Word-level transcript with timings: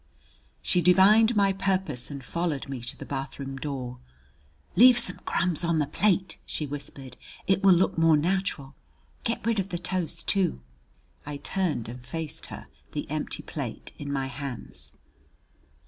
She 0.63 0.81
divined 0.81 1.35
my 1.35 1.53
purpose 1.53 2.09
and 2.09 2.23
followed 2.23 2.67
me 2.67 2.81
to 2.81 2.97
the 2.97 3.05
bathroom 3.05 3.57
door. 3.57 3.99
"Leave 4.75 4.97
some 4.97 5.17
crumbs 5.25 5.63
on 5.63 5.77
the 5.77 5.85
plate!" 5.85 6.39
she 6.43 6.65
whispered. 6.65 7.17
"It 7.45 7.61
will 7.61 7.75
look 7.75 7.99
more 7.99 8.17
natural. 8.17 8.73
Get 9.23 9.45
rid 9.45 9.59
of 9.59 9.69
the 9.69 9.77
toast 9.77 10.27
too." 10.27 10.61
I 11.23 11.37
turned 11.37 11.87
and 11.87 12.03
faced 12.03 12.47
her, 12.47 12.65
the 12.93 13.07
empty 13.11 13.43
plate 13.43 13.91
in 13.99 14.11
my 14.11 14.25
hands. 14.25 14.91